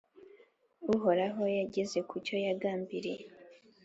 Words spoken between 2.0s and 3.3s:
ku cyo yagambiriye,